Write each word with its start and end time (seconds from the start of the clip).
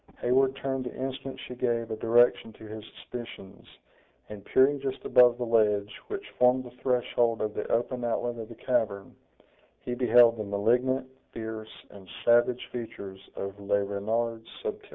Heyward 0.17 0.55
turned 0.55 0.85
the 0.85 0.95
instant 0.95 1.39
she 1.39 1.53
gave 1.53 1.91
a 1.91 1.95
direction 1.95 2.51
to 2.53 2.63
his 2.63 2.83
suspicions, 2.97 3.67
and 4.29 4.43
peering 4.43 4.79
just 4.79 5.05
above 5.05 5.37
the 5.37 5.45
ledge 5.45 5.95
which 6.07 6.31
formed 6.39 6.63
the 6.63 6.71
threshold 6.81 7.39
of 7.39 7.53
the 7.53 7.67
open 7.71 8.03
outlet 8.03 8.39
of 8.39 8.49
the 8.49 8.55
cavern, 8.55 9.15
he 9.81 9.93
beheld 9.93 10.37
the 10.37 10.43
malignant, 10.43 11.07
fierce 11.33 11.85
and 11.91 12.09
savage 12.25 12.67
features 12.71 13.19
of 13.35 13.59
Le 13.59 13.83
Renard 13.85 14.43
Subtil. 14.63 14.89